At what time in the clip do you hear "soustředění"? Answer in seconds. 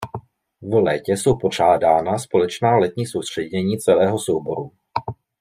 3.07-3.77